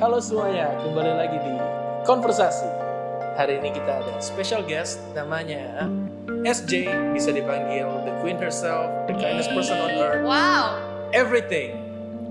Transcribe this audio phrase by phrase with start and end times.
[0.00, 1.52] halo semuanya, kembali lagi di
[2.08, 2.64] Konversasi.
[3.36, 5.84] Hari ini kita ada special guest namanya
[6.40, 10.80] SJ, bisa dipanggil the queen herself, the kindest person on earth, Wow.
[11.12, 11.76] everything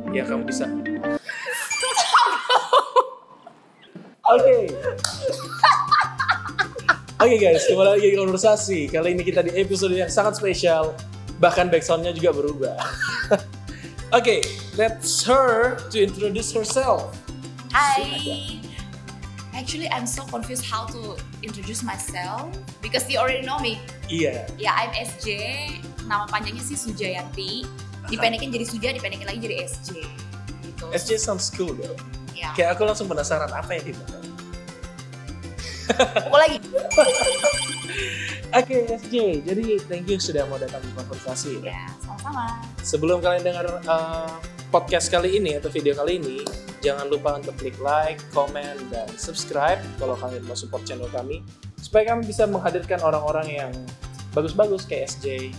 [0.10, 0.66] yang kamu bisa.
[4.34, 4.58] Oke.
[7.22, 8.90] Oke guys, kembali lagi di konversasi.
[8.90, 10.98] Kali ini kita di episode yang sangat spesial,
[11.38, 12.82] bahkan backsoundnya juga berubah.
[14.18, 14.42] Oke,
[14.74, 17.14] let's her to introduce herself.
[17.80, 18.60] Hi.
[19.56, 22.52] Actually, I'm so confused how to introduce myself
[22.84, 23.80] because you already know me.
[24.12, 25.32] Iya, Ya, I'm SJ.
[26.04, 27.64] Nama panjangnya sih Sujayanti.
[28.12, 29.96] Dipendekin jadi Suja, dipendekin lagi jadi SJ.
[30.60, 30.86] Gitu.
[30.92, 31.96] SJ sounds cool though.
[32.36, 32.52] Ya.
[32.52, 34.24] Kayak aku langsung penasaran apa yang dimakan.
[36.28, 36.58] Pukul lagi.
[38.60, 41.64] Oke SJ, jadi thank you sudah mau datang di konversasi.
[41.64, 42.60] Ya, sama-sama.
[42.84, 44.36] Sebelum kalian dengar uh,
[44.70, 46.46] podcast kali ini atau video kali ini,
[46.86, 51.42] jangan lupa untuk klik like, comment, dan subscribe kalau kalian mau support channel kami
[51.82, 53.72] supaya kami bisa menghadirkan orang-orang yang
[54.38, 55.52] bagus-bagus kayak SJ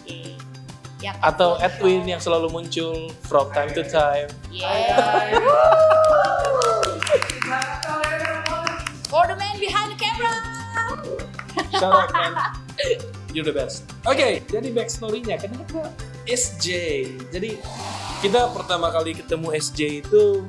[1.01, 1.57] Ya, atau.
[1.65, 4.29] Edwin yang selalu muncul from time to time.
[4.53, 5.33] Yeah.
[9.09, 10.29] For the man behind the camera.
[11.73, 12.37] Shout out man,
[13.33, 13.89] you're the best.
[14.05, 15.89] Oke, jadi backstory-nya kenapa
[16.29, 16.69] SJ?
[17.33, 17.57] Jadi
[18.21, 20.45] kita pertama kali ketemu SJ itu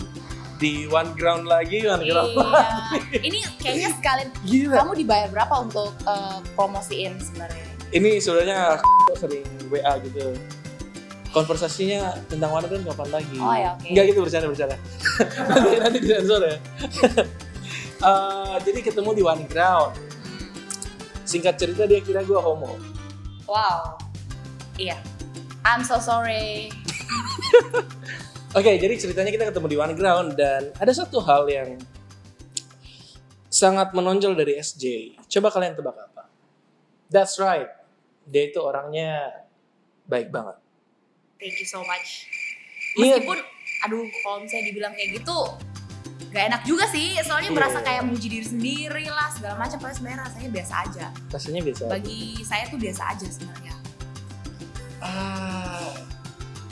[0.59, 2.43] di One Ground lagi, One Ground Iya.
[2.43, 3.17] lagi.
[3.17, 4.75] Ini kayaknya sekalian Gila.
[4.77, 7.65] kamu dibayar berapa untuk eh, promosiin sebenarnya?
[7.91, 8.59] Ini sebenarnya
[9.21, 10.35] sering WA gitu.
[11.31, 13.37] Konversasinya tentang One Ground kapan lagi?
[13.39, 13.87] Oh, ya, oke.
[13.87, 14.77] Enggak gitu bercanda bercanda.
[15.47, 16.55] nanti nanti disensor ya.
[18.01, 19.93] Eh, jadi ketemu di One Ground.
[21.21, 22.73] Singkat cerita dia kira gue homo.
[23.45, 23.93] Wow.
[24.73, 24.97] Iya.
[25.61, 26.73] I'm so sorry.
[28.57, 31.79] Oke, jadi ceritanya kita ketemu di One Ground dan ada satu hal yang
[33.47, 35.15] sangat menonjol dari SJ.
[35.27, 36.27] Coba kalian tebak apa?
[37.07, 37.67] That's right.
[38.27, 39.43] Dia itu orangnya
[40.07, 40.59] baik banget.
[41.39, 42.27] Thank you so much.
[42.95, 43.23] Iya.
[43.23, 43.39] Meskipun,
[43.87, 45.37] aduh, kalau misalnya dibilang kayak gitu,
[46.31, 47.15] gak enak juga sih.
[47.23, 47.57] Soalnya Iya.
[47.59, 49.79] merasa kayak muji diri sendiri lah, segala macam.
[49.79, 51.05] Padahal sebenarnya rasanya biasa aja.
[51.31, 51.81] Rasanya biasa.
[51.87, 51.91] aja.
[51.91, 53.75] Bagi saya tuh biasa aja sebenarnya.
[55.01, 55.91] Ah,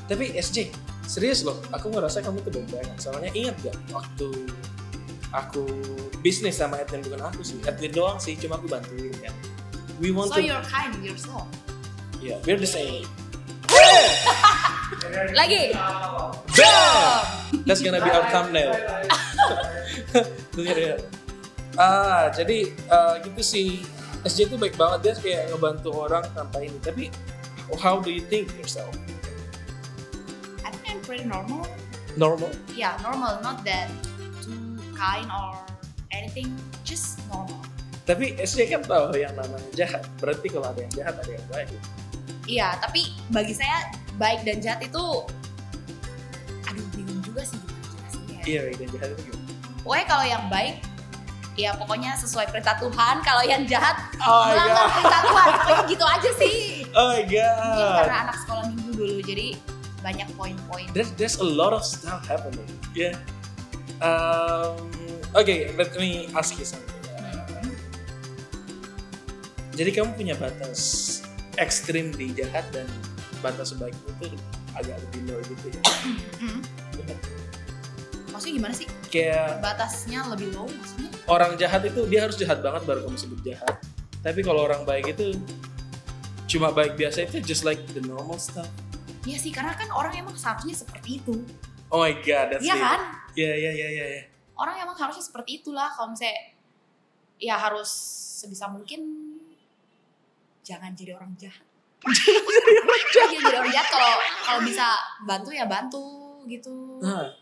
[0.10, 0.74] tapi SJ,
[1.06, 1.62] serius loh.
[1.70, 2.98] Aku ngerasa kamu tuh baik banget.
[2.98, 4.30] Soalnya ingat gak waktu
[5.30, 5.64] aku
[6.26, 7.62] bisnis sama Edwin bukan aku sih.
[7.64, 9.34] Edwin doang sih, cuma aku bantuin kan.
[10.02, 11.46] We want So to, you're kind yourself.
[12.20, 13.06] yeah, we're the same.
[15.40, 15.78] Lagi.
[16.58, 17.22] Bam!
[17.70, 18.74] That's gonna be our thumbnail.
[21.80, 23.88] Ah, jadi uh, gitu sih.
[24.28, 26.76] SJ itu baik banget dia kayak ngebantu orang tanpa ini.
[26.84, 27.08] Tapi
[27.80, 28.92] how do you think yourself?
[31.10, 31.66] Pretty normal.
[32.22, 32.54] Normal?
[32.78, 33.42] Yeah, normal.
[33.42, 33.90] Not that
[34.46, 35.58] too kind or
[36.14, 36.54] anything.
[36.86, 37.58] Just normal.
[38.06, 40.06] Tapi SJ kan tahu yang namanya jahat.
[40.22, 41.70] Berarti kalau ada yang jahat ada yang baik.
[42.46, 43.90] Iya, tapi bagi saya
[44.22, 45.02] baik dan jahat itu
[46.70, 48.38] aduh bingung juga sih gimana jelasinnya.
[48.38, 48.46] ya.
[48.46, 49.54] Iya, baik dan jahat itu gimana?
[49.82, 50.76] Pokoknya kalau yang baik
[51.58, 53.16] ya pokoknya sesuai perintah Tuhan.
[53.26, 55.48] Kalau yang jahat Oh melanggar perintah Tuhan.
[55.58, 56.58] Pokoknya gitu aja sih.
[56.94, 57.98] Oh my Mungkin god.
[57.98, 59.48] karena anak sekolah minggu dulu jadi
[60.00, 60.86] banyak poin-poin.
[60.96, 62.68] There's, there's a lot of stuff happening.
[62.96, 63.20] Yeah.
[64.00, 64.90] Um,
[65.36, 67.04] okay, let me ask you something.
[67.20, 67.76] Hmm.
[69.76, 71.20] Jadi kamu punya batas
[71.60, 72.88] ekstrim di jahat dan
[73.44, 74.36] batas baik itu
[74.76, 75.82] agak lebih low gitu ya.
[76.40, 76.62] Hmm.
[76.96, 77.18] Bener.
[78.32, 78.88] Maksudnya gimana sih?
[79.12, 81.10] Kayak Batasnya lebih low maksudnya?
[81.30, 83.76] orang jahat itu dia harus jahat banget baru kamu sebut jahat.
[84.20, 85.38] Tapi kalau orang baik itu
[86.50, 88.68] cuma baik biasa itu just like the normal stuff.
[89.28, 91.36] Iya sih, karena kan orang emang seharusnya seperti itu.
[91.92, 92.82] Oh my god, that's Iya it.
[92.82, 93.00] kan?
[93.36, 94.06] Iya iya iya iya.
[94.16, 94.24] iya.
[94.56, 95.92] Orang emang harusnya seperti itulah.
[95.92, 96.56] Kalau misalnya
[97.40, 97.90] ya harus
[98.40, 99.02] sebisa mungkin
[100.62, 101.64] jangan jadi orang jahat.
[103.16, 104.14] jangan jadi orang jahat kalau
[104.44, 104.86] kalau bisa
[105.24, 106.04] bantu ya bantu
[106.48, 107.00] gitu.
[107.04, 107.36] Nah,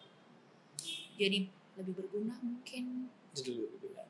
[1.17, 3.09] Jadi lebih berguna mungkin.
[3.33, 4.05] dulu gitu kan.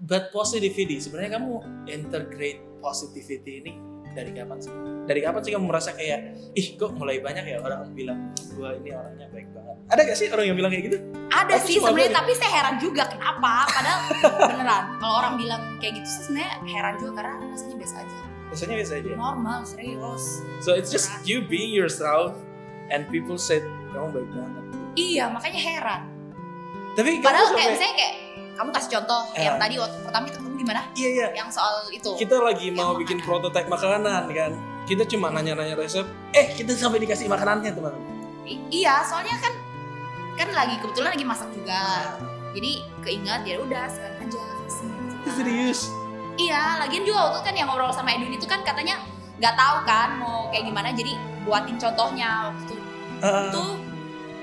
[0.00, 3.72] But positivity, sebenarnya kamu integrate positivity ini
[4.10, 4.72] dari kapan sih?
[5.00, 6.18] Dari kapan sih kamu merasa kayak,
[6.52, 8.18] ih kok mulai banyak ya orang bilang
[8.52, 9.76] gua ini orangnya baik banget.
[9.88, 10.98] Ada gak sih orang yang bilang kayak gitu?
[11.28, 13.52] Ada Aku sih sebenarnya tapi saya heran juga kenapa.
[13.66, 13.98] Padahal
[14.50, 18.18] beneran kalau orang bilang kayak gitu sih sebenarnya heran juga karena rasanya biasa aja.
[18.50, 19.10] Rasanya biasa aja.
[19.14, 20.24] Normal, serius.
[20.60, 22.34] So it's just you being yourself
[22.88, 24.64] and people said kamu baik banget.
[24.94, 26.02] Iya, makanya heran.
[26.92, 28.14] Tapi Padahal sampai- kayak misalnya kayak
[28.52, 29.42] kamu kasih contoh Eh.
[29.42, 30.80] yang tadi waktu pertama ketemu gimana?
[30.92, 31.26] Iya iya.
[31.34, 32.10] Yang soal itu.
[32.14, 33.28] Kita lagi mau Yang bikin makanan.
[33.42, 34.52] prototipe makanan kan.
[34.82, 36.04] Kita cuma nanya-nanya resep.
[36.30, 37.94] Eh kita sampai dikasih makanannya teman.
[38.42, 39.52] I- iya, soalnya kan
[40.36, 42.16] kan lagi kebetulan lagi masak juga.
[42.50, 44.90] jadi keingat ya udah sekarang aja kasih
[45.36, 45.80] Serius?
[46.34, 48.98] iya lagian juga waktu kan yang ngobrol sama Edwin itu kan katanya
[49.38, 52.74] nggak tahu kan mau kayak gimana jadi buatin contohnya waktu itu
[53.20, 53.64] Ah, itu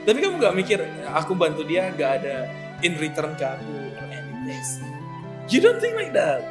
[0.06, 0.80] tapi kamu gak mikir
[1.10, 2.48] aku bantu dia gak ada
[2.80, 3.76] in return ke aku
[4.48, 4.80] yes.
[5.48, 6.44] You don't think like that?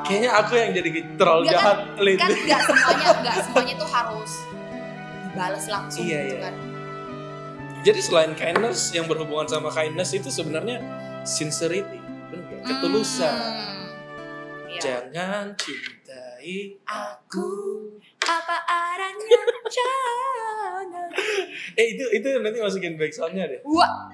[0.00, 2.34] Kayaknya aku yang jadi troll Nggak, jahat kan lately.
[2.44, 4.32] nggak semuanya nggak semuanya tuh harus
[5.24, 6.40] dibalas langsung Iya, gitu iya.
[6.40, 6.54] kan
[7.78, 10.82] Jadi selain kindness yang berhubungan sama kindness itu sebenarnya
[11.22, 12.62] sincerity, nggak?
[12.64, 13.30] ketulusan.
[13.30, 13.86] Hmm.
[14.68, 14.80] Iya.
[14.80, 17.48] Jangan cintai aku
[18.20, 21.08] apa adanya jangan
[21.80, 23.60] Eh itu itu nanti masukin back soundnya deh.
[23.64, 24.10] wah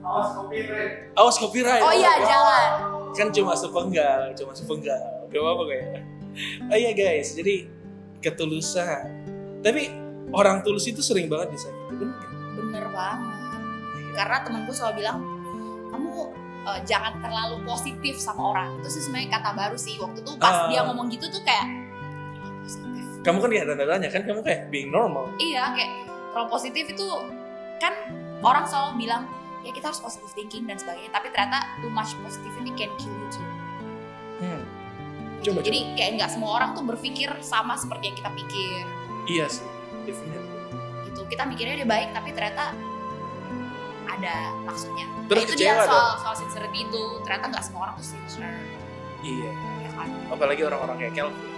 [0.00, 1.82] Awas copyright.
[1.82, 2.70] oh iya jangan
[3.10, 5.02] Kan cuma sepenggal, cuma sepenggal.
[5.28, 5.88] Gak apa-apa kayak.
[6.66, 7.66] Oh iya guys, jadi
[8.20, 9.02] ketulusan.
[9.60, 9.90] Tapi
[10.30, 12.14] orang tulus itu sering banget disakiti, bener
[12.54, 13.34] bener banget
[14.12, 15.18] karena temenku selalu bilang
[15.88, 16.10] kamu
[16.62, 20.54] eh, jangan terlalu positif sama orang itu sih sebenarnya kata baru sih waktu itu pas
[20.54, 20.68] Ah.
[20.68, 21.66] dia ngomong gitu tuh kayak
[22.32, 25.26] "Jangan positif Kamu kan lihat tanda-tandanya kan kamu kayak being normal.
[25.36, 25.90] iya kayak
[26.30, 27.06] terlalu positif itu
[27.76, 27.92] kan
[28.40, 29.22] orang selalu bilang
[29.64, 31.10] ya kita harus positive thinking dan sebagainya.
[31.12, 33.46] Tapi ternyata too much positivity can kill you too.
[34.40, 34.62] Hmm.
[35.40, 35.56] Gitu.
[35.56, 38.84] Coba, jadi kayak nggak semua orang tuh berpikir sama seperti yang kita pikir.
[39.28, 39.68] Iya sih,
[40.04, 40.44] definitely.
[41.08, 41.20] gitu.
[41.28, 42.76] Kita mikirnya dia baik tapi ternyata
[44.10, 45.06] ada maksudnya.
[45.32, 47.02] Terus Nah, itu dia soal soal sincerity itu.
[47.24, 48.52] Ternyata nggak semua orang tuh sincere.
[49.20, 49.52] Iya.
[49.84, 50.08] ya kan?
[50.32, 51.48] Apalagi orang-orang kayak Kelvin.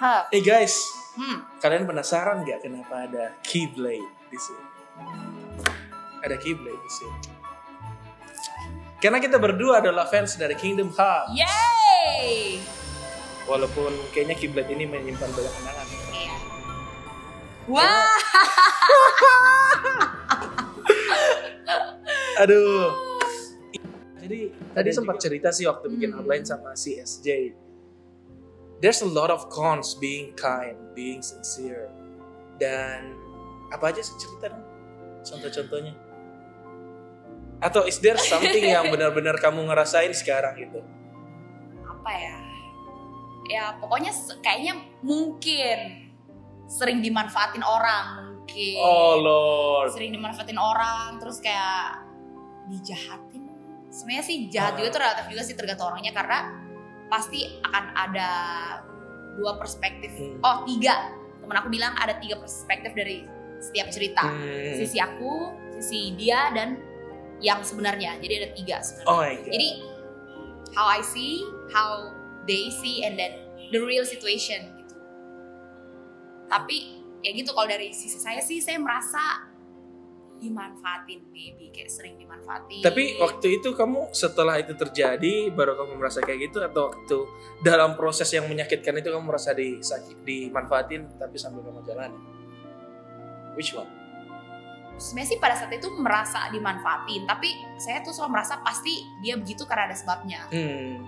[0.00, 0.32] Hah.
[0.32, 1.44] Eh guys, Hmm.
[1.60, 4.64] kalian penasaran nggak kenapa ada Keyblade di sini?
[6.20, 7.18] Ada Keyblade di sini.
[8.96, 11.32] Karena kita berdua adalah fans dari Kingdom Hearts.
[11.32, 12.60] Yay!
[13.44, 15.86] Walaupun kayaknya Keyblade ini menyimpan banyak kenangan.
[16.10, 16.36] Iya.
[17.66, 18.16] Wah,
[22.40, 22.88] Aduh.
[24.16, 24.40] Jadi
[24.72, 25.24] tadi sempat juga.
[25.26, 26.18] cerita sih waktu bikin Hmm.
[26.18, 27.52] outline sama si SJ.
[28.80, 31.92] There's a lot of cons being kind, being sincere.
[32.56, 33.16] Dan
[33.68, 34.64] apa aja sih cerita dong?
[35.20, 35.92] Contoh-contohnya.
[37.60, 40.80] Atau is there something yang benar-benar kamu ngerasain sekarang gitu?
[42.00, 42.36] apa ya?
[43.44, 44.08] Ya pokoknya
[44.40, 44.72] kayaknya
[45.04, 46.08] mungkin
[46.64, 48.80] sering dimanfaatin orang mungkin.
[48.80, 49.92] Oh Lord.
[49.92, 52.00] Sering dimanfaatin orang terus kayak
[52.72, 53.44] dijahatin.
[53.92, 54.76] Sebenarnya sih jahat Ah.
[54.80, 56.38] juga tuh relatif juga sih tergantung orangnya karena
[57.10, 58.30] pasti akan ada
[59.34, 60.14] dua perspektif.
[60.14, 60.38] Hmm.
[60.40, 61.12] Oh tiga.
[61.42, 63.26] Temen aku bilang ada tiga perspektif dari
[63.58, 64.24] setiap cerita.
[64.24, 64.78] Hmm.
[64.78, 65.50] Sisi aku,
[65.82, 66.78] sisi dia dan
[67.42, 68.16] yang sebenarnya.
[68.22, 69.10] Jadi ada tiga sebenarnya.
[69.10, 69.50] Oh.
[69.50, 69.68] Jadi
[70.78, 71.42] how I see,
[71.74, 72.14] how
[72.46, 73.42] they see, and then
[73.74, 74.96] the real situation gitu.
[76.46, 79.49] Tapi ya gitu kalau dari sisi saya sih saya merasa
[80.40, 82.80] dimanfaatin maybe kayak sering dimanfaatin.
[82.80, 87.18] Tapi waktu itu kamu setelah itu terjadi baru kamu merasa kayak gitu atau waktu
[87.60, 92.10] dalam proses yang menyakitkan itu kamu merasa disakit, dimanfaatin tapi sambil kamu jalan?
[93.54, 94.00] Which one?
[95.00, 97.48] sebenarnya sih pada saat itu merasa dimanfaatin, tapi
[97.80, 100.44] saya tuh selalu merasa pasti dia begitu karena ada sebabnya.
[100.52, 101.00] Hmm.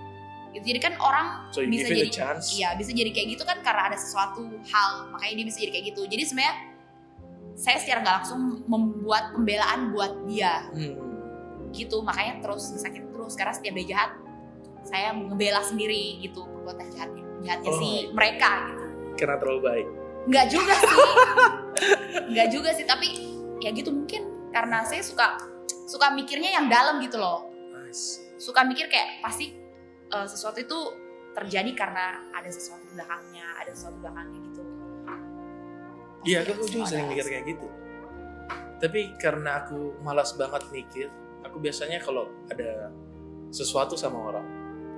[0.53, 0.65] Gitu.
[0.69, 2.09] Jadi kan orang So bisa jadi.
[2.57, 5.87] Iya bisa jadi kayak gitu kan karena ada sesuatu hal makanya dia bisa jadi kayak
[5.93, 6.03] gitu.
[6.09, 6.55] Jadi sebenarnya
[7.55, 10.97] saya secara nggak langsung membuat pembelaan buat dia Hmm.
[11.73, 14.11] gitu makanya terus sakit terus karena setiap dia jahat
[14.83, 17.11] saya ngebela sendiri gitu perbuatan jahat
[17.43, 18.85] jahatnya Oh si mereka gitu.
[19.19, 19.87] Karena terlalu baik.
[20.23, 20.97] Nggak juga sih,
[22.33, 23.09] nggak juga sih tapi
[23.59, 25.39] ya gitu mungkin karena saya suka
[25.87, 28.21] suka mikirnya yang dalam gitu loh Nice.
[28.39, 29.55] suka mikir kayak pasti
[30.11, 30.79] uh, sesuatu itu
[31.33, 34.42] terjadi karena ada sesuatu di belakangnya, ada sesuatu di belakangnya.
[36.23, 37.67] Iya, aku juga sering mikir kayak gitu.
[38.79, 41.07] Tapi karena aku malas banget mikir,
[41.43, 42.91] aku biasanya kalau ada
[43.51, 44.47] sesuatu sama orang,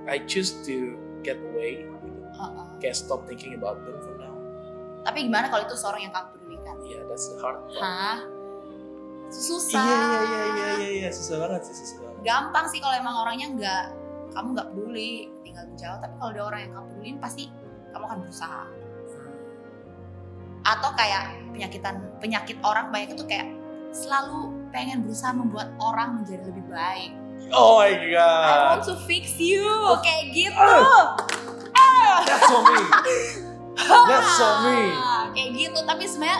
[0.05, 1.85] I choose to get away.
[1.85, 2.09] Gitu.
[2.37, 2.65] Heeh.
[2.81, 4.33] Kayak stop thinking about them for now.
[5.05, 6.75] Tapi gimana kalau itu seorang yang kamu pedulikan?
[6.85, 7.77] Yeah, that's the hard part.
[7.81, 8.17] Hah?
[9.29, 9.81] Susah.
[9.81, 12.21] Iya iya iya iya iya iya susah banget sih susah banget.
[12.25, 13.83] Gampang sih kalau emang orangnya nggak
[14.33, 15.99] kamu nggak peduli, tinggal menjauh.
[16.01, 17.43] Tapi kalau ada orang yang kamu pedulin pasti
[17.93, 18.63] kamu akan berusaha.
[20.65, 23.47] Atau kayak penyakitan penyakit orang banyak itu kayak
[23.93, 27.13] selalu pengen berusaha membuat orang menjadi lebih baik.
[27.53, 29.61] Oh my I god, want to fix you
[30.01, 30.71] kayak gitu.
[32.25, 32.79] that's so me.
[33.85, 34.79] That's so me.
[35.35, 36.39] Kayak gitu tapi sebenarnya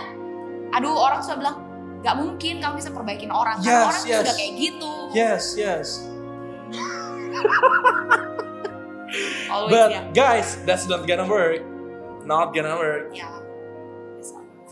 [0.72, 1.58] aduh orang sudah bilang
[2.00, 4.20] nggak mungkin kamu bisa perbaikin orang karena Yes, orang yes.
[4.24, 5.88] sudah kayak gitu Yes yes.
[9.52, 11.62] always But ya guys, that's not gonna work
[12.26, 13.45] not gonna work ya bisa.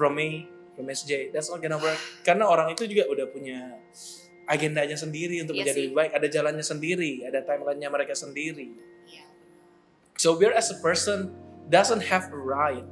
[0.04, 0.44] From me
[0.76, 3.80] from SJ that's not gonna work karena orang itu juga udah punya
[4.44, 5.84] agendanya sendiri untuk Iya menjadi sih.
[5.88, 8.68] lebih baik ada jalannya sendiri ada timelinenya mereka sendiri
[9.08, 9.24] Iya.
[10.20, 11.32] so we as a person
[11.72, 12.84] doesn't have a right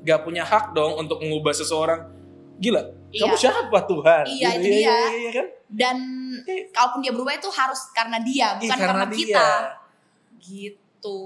[0.00, 2.08] gak punya hak dong untuk mengubah seseorang
[2.56, 3.28] gila Iya.
[3.28, 4.80] kamu siapa Tuhan Iya, Gitu, itu dia.
[4.80, 5.96] iya, iya, kan dan
[6.48, 6.72] Eh.
[6.72, 9.48] kalaupun dia berubah itu harus karena dia Iya, bukan karena karena, dia kita
[10.38, 11.18] gitu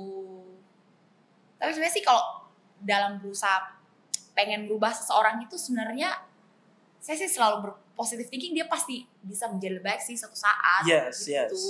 [1.54, 2.24] tapi sebenarnya sih kalau
[2.80, 3.78] dalam berusaha
[4.36, 6.14] pengen berubah seseorang itu sebenarnya
[7.00, 11.24] saya sih selalu berpositif thinking dia pasti bisa menjadi lebih baik sih suatu saat Yes,
[11.24, 11.32] gitu.
[11.32, 11.60] yes.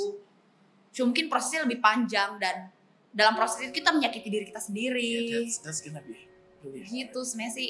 [0.91, 2.67] Cuma mungkin prosesnya lebih panjang dan
[3.15, 6.27] dalam proses itu kita menyakiti diri kita sendiri Yeah, that's, that's gonna be
[6.63, 7.69] really gitu sebenarnya sih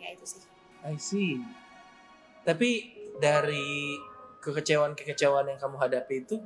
[0.00, 0.40] ya itu sih
[0.80, 1.36] I see.
[2.40, 4.00] Tapi dari
[4.40, 6.40] kekecewaan-kekecewaan yang kamu hadapi itu,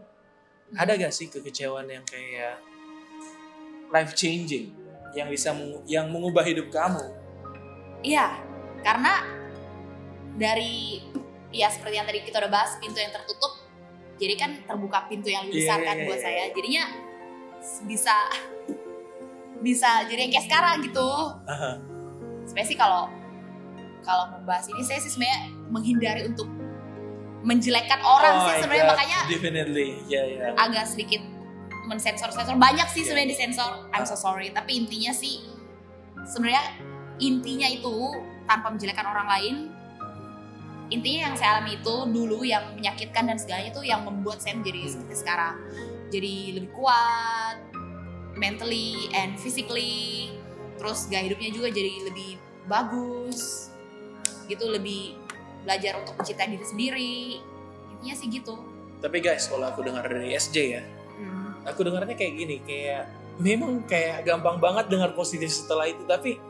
[0.74, 2.58] ada gak sih kekecewaan yang kayak
[3.94, 4.74] life changing
[5.14, 5.54] yang bisa
[5.86, 7.14] yang mengubah hidup kamu?
[8.04, 8.26] Iya,
[8.84, 9.24] karena
[10.36, 11.00] dari
[11.48, 13.64] ya seperti yang tadi kita udah bahas pintu yang tertutup,
[14.20, 16.26] jadi kan terbuka pintu yang lebih Iya, besar iya, kan iya, buat iya.
[16.28, 16.42] saya.
[16.52, 16.84] Jadinya
[17.88, 18.14] bisa
[19.64, 21.08] bisa jadi yang kayak sekarang gitu.
[21.48, 21.72] Aha.
[22.44, 23.08] Sebenarnya sih kalau
[24.04, 25.40] kalau membahas ini saya sih sebenarnya
[25.72, 26.44] menghindari untuk
[27.40, 30.52] menjelekkan orang Oh sih sebenarnya makanya definitely, ya ya.
[30.56, 31.20] agak sedikit
[31.88, 33.08] mensensor-sensor banyak sih Iya.
[33.12, 35.44] sebenarnya disensor I'm so sorry tapi intinya sih
[36.24, 36.64] sebenarnya
[37.18, 37.94] intinya itu
[38.44, 39.56] tanpa menjelekkan orang lain
[40.92, 44.80] intinya yang saya alami itu dulu yang menyakitkan dan segalanya itu yang membuat saya menjadi
[44.84, 44.90] Hmm.
[44.92, 45.54] seperti sekarang
[46.12, 47.56] jadi lebih kuat
[48.34, 50.34] mentally and physically
[50.76, 53.70] terus gaya hidupnya juga jadi lebih bagus
[54.44, 55.16] gitu lebih
[55.64, 57.16] belajar untuk mencintai diri sendiri
[57.96, 58.54] intinya sih gitu
[59.00, 60.80] Tapi guys, kalau aku dengar dari SJ ya,
[61.20, 61.60] Hmm.
[61.68, 63.04] aku dengarnya kayak gini, kayak
[63.36, 66.40] memang kayak gampang banget dengar positif setelah itu, tapi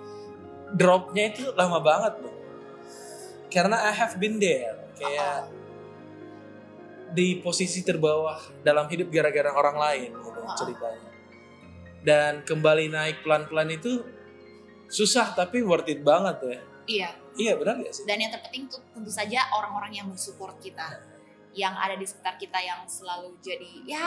[0.74, 2.34] dropnya itu lama banget loh.
[3.46, 5.46] Karena I have been there, kayak
[7.14, 10.58] di posisi terbawah dalam hidup gara-gara orang lain gitu Ah.
[10.58, 11.10] ceritanya.
[12.02, 14.02] Dan kembali naik pelan-pelan itu
[14.86, 16.58] susah tapi worth it banget ya.
[16.84, 18.04] iya Iya benar gak sih?
[18.04, 21.00] dan yang terpenting tuh tentu saja orang-orang yang mensupport kita
[21.50, 24.06] yang ada di sekitar kita yang selalu jadi ya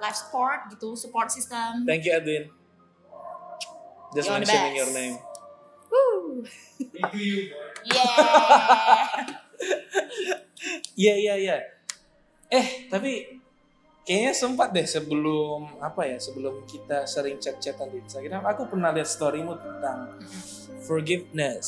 [0.00, 2.50] life support gitu support system Thank you Edwin.
[4.12, 4.80] Just You're the mentioning best.
[4.80, 5.16] your name.
[5.88, 6.44] Woo.
[7.84, 9.24] yeah
[10.94, 11.56] Iya iya iya.
[12.48, 13.40] Eh tapi
[14.02, 19.08] kayaknya sempat deh sebelum apa ya sebelum kita sering chat-chatan di Instagram, aku pernah lihat
[19.08, 20.18] storymu tentang
[20.82, 21.66] forgiveness.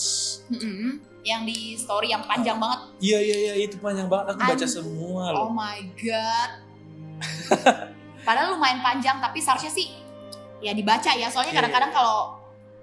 [0.50, 1.00] Mm-mm.
[1.24, 4.36] yang di story yang panjang banget Iya iya iya itu panjang banget.
[4.36, 5.56] Aku baca semua oh loh.
[5.56, 6.50] my god
[8.28, 9.88] padahal lumayan panjang tapi seharusnya sih
[10.60, 11.58] ya dibaca ya soalnya Iya.
[11.62, 12.38] kadang-kadang kalau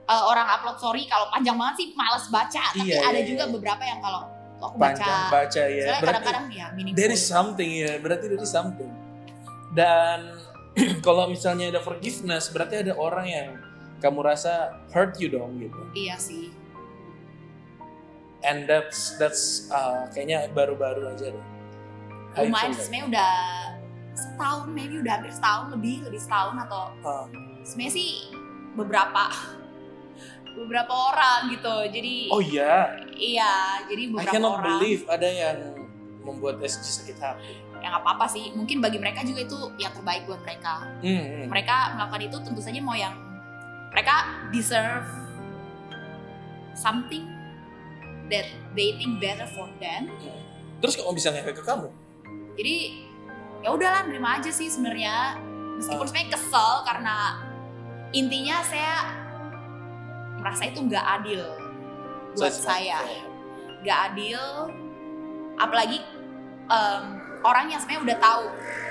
[0.06, 3.44] uh, orang upload story kalau panjang banget sih males baca tapi Iya, ada iya, juga
[3.46, 3.52] iya.
[3.54, 4.22] beberapa yang kalau
[4.62, 5.84] aku baca Panjang baca ya.
[5.90, 7.92] soalnya kadang-kadang ya meaningful there is something ya.
[7.98, 8.92] Berarti there is something.
[9.74, 10.20] Dan
[11.06, 13.48] kalau misalnya ada forgiveness, berarti ada orang yang
[14.00, 15.78] kamu rasa hurt you dong gitu.
[15.94, 16.50] iya sih
[18.42, 21.46] And that's that's uh, kayaknya baru-baru aja deh.
[22.42, 23.32] Lumayan sebenarnya udah
[24.18, 27.26] setahun maybe udah hampir setahun lebih lebih setahun atau Ah.
[27.64, 28.12] Sebenarnya sih
[28.74, 29.24] beberapa
[30.54, 33.54] beberapa orang gitu jadi Oh iya, iya
[33.86, 35.58] jadi I beberapa cannot orang believe ada yang
[36.22, 37.56] membuat SG sakit hati.
[37.80, 41.46] yang apa apa sih mungkin bagi mereka juga itu yang terbaik buat mereka Hmm, hmm.
[41.48, 43.16] mereka melakukan itu tentu saja mau yang
[43.90, 44.16] mereka
[44.50, 45.10] deserve
[46.74, 47.26] something
[48.28, 50.08] that they think better for them
[50.78, 51.90] Terus kamu bisa ngefek ke kamu?
[52.52, 52.76] jadi
[53.62, 55.40] ya udahlah nerima aja sih sebenarnya
[55.76, 56.08] meskipun Ah.
[56.08, 57.16] sebenarnya kesel karena
[58.12, 58.96] intinya saya
[60.40, 61.44] merasa itu nggak adil
[62.36, 63.00] So buat not saya
[63.82, 64.42] nggak adil
[65.56, 66.00] apalagi
[66.68, 67.04] em,
[67.42, 68.44] orang yang sebenarnya udah tahu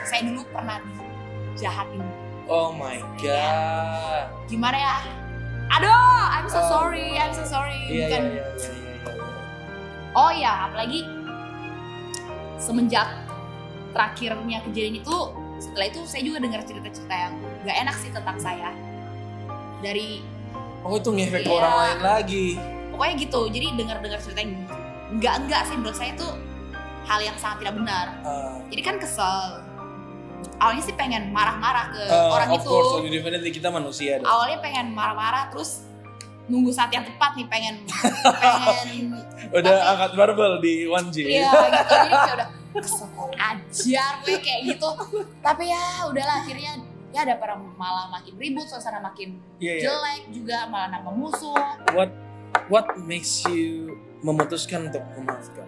[0.04, 0.78] saya dulu pernah
[1.54, 2.04] dijahatin
[2.50, 4.26] Oh my god.
[4.50, 4.94] gimana ya
[5.70, 6.66] aduh I'm so Oh.
[6.66, 8.72] sorry I'm so sorry bukan iya iya iya.
[8.74, 9.12] iya.
[10.16, 11.06] oh ya apalagi
[12.58, 13.06] semenjak
[13.94, 15.16] terakhirnya kejadian itu
[15.60, 18.70] setelah itu saya juga dengar cerita-cerita yang nggak enak sih tentang saya
[19.80, 20.20] dari
[20.80, 21.56] Oh itu ngefek ke Iya.
[21.56, 22.46] orang lain lagi.
[22.90, 24.52] pokoknya gitu jadi dengar-dengar cerita yang
[25.12, 26.28] nggak enggak sih menurut saya itu
[27.02, 29.60] hal yang sangat tidak benar Uh, jadi kan kesel
[30.56, 34.24] awalnya sih pengen marah-marah ke uh, orang of itu course, definitely kita manusia deh.
[34.24, 35.84] awalnya pengen marah-marah terus
[36.46, 37.74] nunggu saat yang tepat nih pengen
[38.34, 39.16] pengen
[39.56, 41.16] Udah tapi- angkat barbel di 1G.
[41.22, 44.88] Iya gitu jadi kayak udah kesel ajar gue kayak gitu
[45.40, 46.72] tapi ya udahlah akhirnya
[47.10, 49.82] ya ada para malah makin ribut suasana makin Iya, iya.
[49.84, 51.58] jelek juga malah nambah musuh
[51.90, 52.10] What
[52.66, 55.66] what makes you memutuskan untuk memaafkan?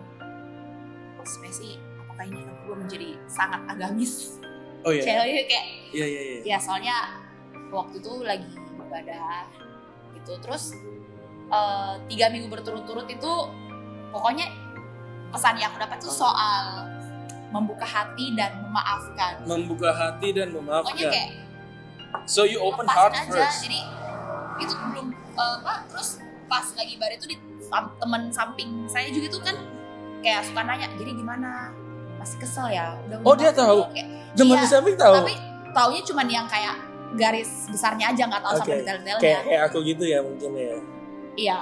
[1.22, 4.38] sebenarnya sih apakah ini akan berubah menjadi sangat agamis
[4.82, 5.02] Oh iya.
[5.02, 6.38] cewek kayak Iya iya iya.
[6.44, 6.96] ya soalnya
[7.70, 9.46] waktu itu lagi ibadah
[10.14, 10.75] gitu terus
[11.49, 13.32] eh, tiga minggu berturut-turut itu
[14.11, 14.46] pokoknya
[15.30, 16.84] pesan yang aku dapat tuh soal
[17.52, 20.97] membuka hati dan memaafkan Membuka hati dan pokoknya memaafkan.
[21.06, 21.30] kayak
[22.25, 23.62] So you open heart aja first.
[23.62, 23.80] jadi
[24.59, 27.37] itu belum eh, apa terus pas lagi ibadah itu di
[27.71, 29.56] temen samping saya juga tuh kan
[30.21, 31.73] kayak suka nanya jadi gimana
[32.16, 33.80] masih kesel ya udah Oh, dia tahu?
[33.82, 35.14] belum?" Kayak, Teman Iya, samping tahu.
[35.14, 35.35] tapi
[35.71, 36.75] taunya cuman yang kayak
[37.14, 38.61] garis besarnya aja nggak tahu Oke.
[38.62, 40.76] sampai detail-detailnya Kayak kayak aku gitu ya mungkin ya.
[41.35, 41.59] Iya.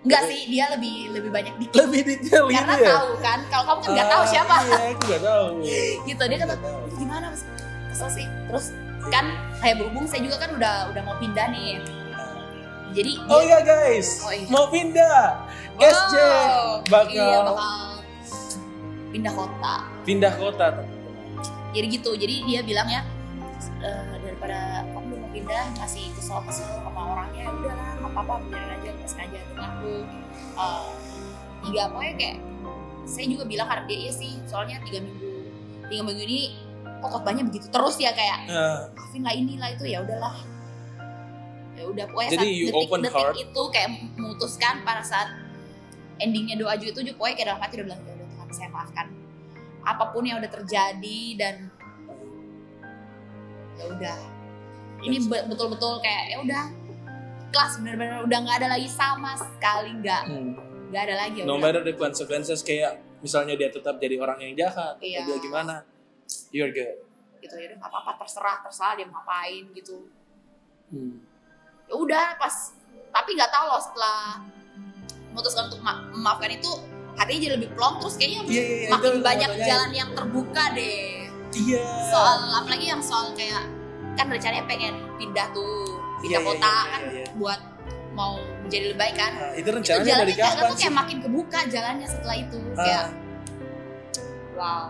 [0.00, 1.76] Enggak sih, dia lebih lebih banyak dikit.
[1.78, 2.88] Lebih detail Karena ya.
[2.90, 4.54] tahu kan, kalau kamu kan nggak tahu Ah, siapa.
[4.58, 5.46] Iya, aku nggak tahu.
[6.08, 6.78] Gitu dia kata, tahu.
[6.96, 7.42] gimana mas?
[7.86, 8.26] Kesel sih.
[8.48, 8.66] Terus
[9.06, 9.24] kan
[9.58, 11.84] kayak berhubung saya juga kan udah udah mau pindah nih.
[12.90, 14.48] Jadi Oh iya guys, Oh, iya.
[14.48, 15.46] mau pindah.
[15.76, 17.72] SJ Wow, bakal iya, bakal
[19.10, 19.74] pindah kota.
[20.02, 20.66] pindah kota.
[21.70, 22.10] Jadi gitu.
[22.14, 23.00] Jadi dia bilang ya
[23.78, 28.79] "Eh, daripada kamu mau pindah masih kesel-kesel sama orangnya ya udahlah nggak apa-apa biarin
[29.10, 29.94] sengaja dengan aku
[30.52, 30.88] Eh,
[31.62, 32.38] tiga pokoknya kayak
[33.02, 35.28] saya juga bilang karena dia iya sih soalnya tiga minggu
[35.86, 36.40] tiga minggu ini
[37.00, 40.36] kok khotbahnya begitu terus ya kayak Nah, maafin lah inilah itu ya udahlah.
[41.72, 45.28] Ya udah pokoknya Jadi saat detik-detik itu kayak memutuskan pada saat
[46.18, 48.68] endingnya doa juga itu juga pokoknya kayak dalam hati udah bilang ya udah Tuhan saya
[48.68, 49.06] maafkan
[49.80, 51.54] apa pun yang udah terjadi dan
[53.74, 54.18] ya udah.
[55.00, 56.64] Ini be- betul-betul kayak ya udah
[57.50, 60.50] kelas bener-bener udah nggak ada lagi sama sekali nggak hmm.
[60.90, 64.56] nggak ada lagi ya no matter the consequences kayak misalnya dia tetap jadi orang yang
[64.56, 65.20] jahat, Iya.
[65.20, 65.74] atau dia gimana,
[66.50, 67.04] you're good.
[67.40, 70.08] gitu ya nggak apa-apa terserah terserah dia mau ngapain gitu
[70.88, 71.22] Hmm.
[71.86, 72.74] ya udah pas
[73.10, 74.42] tapi nggak tahu loh setelah
[75.30, 76.66] memutuskan untuk ma- memaafkan itu
[77.14, 79.68] hatinya jadi lebih plong terus kayaknya iya, iya, itu makin yang banyak tanyain.
[79.68, 81.84] jalan yang terbuka deh Iya.
[82.10, 83.62] soal apalagi yang soal kayak
[84.16, 87.26] kan rencananya pengen pindah tuh pindah Iya, iya, kota iya, kan iya, iya.
[87.34, 87.60] buat
[88.10, 90.78] mau menjadi lebih baik kan Nah, itu itu rencananya jalannya dari kayak sih?
[90.78, 92.76] kayak makin kebuka jalannya setelah itu Ah.
[92.76, 93.06] kayak
[94.52, 94.86] wow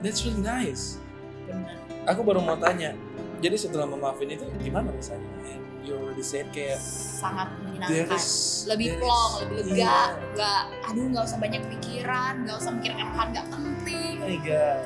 [0.00, 0.96] That's really nice.
[1.44, 2.96] bener Aku baru mau tanya.
[3.38, 5.28] Jadi setelah memaafin itu gimana rasanya?
[5.44, 8.28] And you already said kayak sangat menyenangkan is
[8.64, 9.96] lebih plong lebih lega Iya.
[10.32, 14.80] nggak aduh nggak usah banyak pikiran nggak usah mikirkan hal nggak penting Oh my god.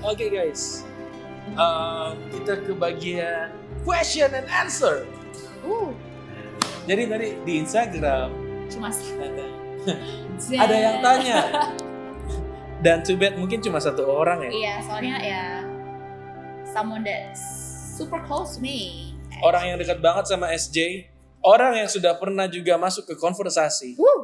[0.00, 0.87] Oke guys,
[1.54, 5.06] Um, kita ke bagian question and answer.
[5.62, 5.90] uh
[6.84, 8.28] Jadi tadi di Instagram
[8.68, 9.44] cuma ada,
[10.64, 11.38] ada yang tanya.
[12.84, 14.50] Dan too bad mungkin cuma satu orang ya.
[14.50, 15.44] iya soalnya ya
[16.62, 17.34] someone that
[17.98, 21.06] super close to me Orang yang dekat banget sama SJ.
[21.38, 23.94] Orang yang sudah pernah juga masuk ke konversasi.
[23.94, 24.20] Wuh.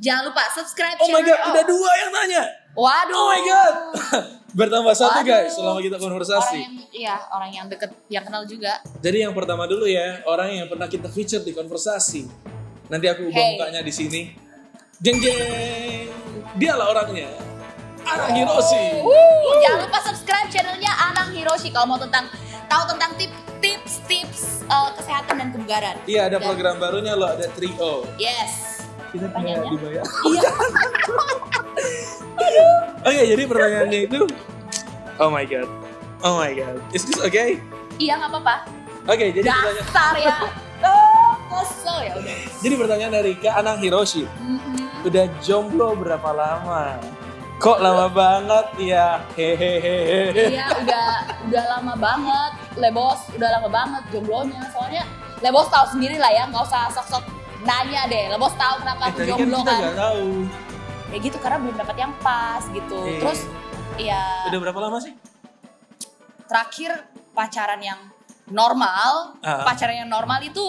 [0.00, 2.42] jangan lupa subscribe Oh my god, udah dua yang tanya.
[2.72, 3.74] waduh Oh my god.
[4.56, 5.28] Bertambah satu Waduh.
[5.28, 6.56] guys selama kita orang konversasi.
[6.56, 10.66] yang iya orang yang deket yang kenal juga Jadi yang pertama dulu ya, orang yang
[10.66, 12.24] pernah kita feature di konversasi.
[12.88, 13.52] Nanti aku ubah Hey.
[13.54, 14.32] mukanya di sini.
[14.96, 15.36] Jeng jeng.
[16.56, 17.28] Dialah orangnya.
[18.02, 19.02] Anak Hiroshi.
[19.02, 22.24] Wuh, jangan lupa subscribe channelnya Anang Hiroshi kalau mau tentang
[22.64, 27.28] tahu tentang tip tips tips uh, kesehatan dan kebugaran Iya ada Dan- program barunya loh,
[27.28, 28.06] ada trio.
[28.16, 28.78] yes
[29.10, 30.04] Kita dibayar.
[30.24, 30.48] iya
[33.02, 34.20] Oke, jadi pertanyaannya itu
[35.16, 35.68] Oh my god.
[36.20, 36.80] Oh my god.
[36.90, 37.60] Is this okay?
[37.96, 38.56] iya nggak apa-apa
[39.08, 40.36] Oke, jadi pertanyaan dasar ya
[40.90, 44.26] oh kesel ya udah jadi pertanyaan dari Kak Anang Hiroshi.
[44.26, 45.06] Mhm.
[45.06, 46.98] Udah jomblo berapa lama?
[47.56, 49.22] Kok lama banget ya?
[49.32, 50.50] Hehehe.
[50.52, 51.08] iya udah
[51.48, 55.06] udah lama banget lebos udah lama banget jomblonya soalnya
[55.40, 57.24] lebos tahu sendiri lah ya nggak usah sok-sok
[57.62, 60.26] nanya deh lebos tahu kenapa Eh, aku kan jomblo kita kan, nggak tahu.
[61.06, 63.18] Ya gitu karena belum dapat yang pas gitu Iya.
[63.18, 63.40] terus
[63.96, 65.14] ya Udah berapa lama sih?
[66.44, 66.90] terakhir
[67.32, 68.00] pacaran yang
[68.48, 69.62] normal Ah.
[69.64, 70.66] pacaran yang normal itu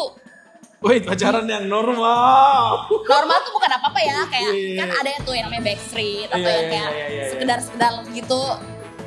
[0.78, 2.86] Wait, pacaran yang normal.
[2.88, 4.78] normal tuh bukan apa apa ya kayak Iya.
[4.78, 7.24] kan ada yang tuh yang namanya backstreet atau Iya, yang kayak iya, iya, iya.
[7.30, 8.42] sekedar sekedar gitu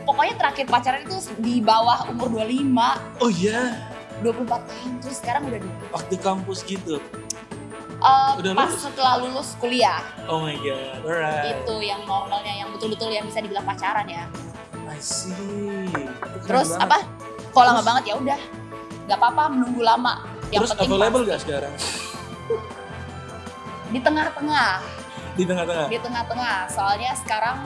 [0.02, 3.78] pokoknya terakhir pacaran itu di bawah umur 25 Oh iya,
[4.20, 6.98] 24 tahun terus sekarang udah di waktu kampus gitu.
[8.00, 8.80] Eh, Udah pas lulus?
[8.80, 11.52] setelah lulus kuliah Oh my god, alright.
[11.54, 14.24] itu yang normalnya yang betul-betul yang bisa dibilang pacaran ya
[14.86, 15.30] I see.
[15.86, 16.82] Itu terus banget.
[16.82, 16.96] apa
[17.50, 18.40] kalau lama banget ya udah
[19.04, 21.28] nggak apa-apa menunggu lama yang Terus penting available pas.
[21.28, 21.74] gak sekarang?
[23.86, 24.72] di tengah-tengah
[25.32, 25.86] Di tengah-tengah.
[25.86, 27.56] di tengah-tengah soalnya sekarang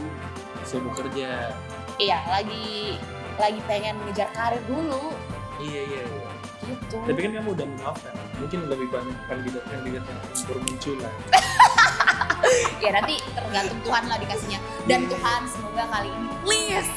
[0.62, 1.52] Sibuk kerja.
[1.96, 2.96] iya lagi
[3.36, 5.14] lagi pengen ngejar karir dulu
[5.56, 6.02] Iya iya.
[6.02, 6.23] iya.
[6.64, 8.14] Gitu Tapi kan kamu udah memaafkan.
[8.40, 11.14] Mungkin lebih banyak kandidat-kandidat yang bermunculan.
[12.84, 16.90] ya nanti tergantung Tuhan lah dikasihnya dan Tuhan semoga kali ini please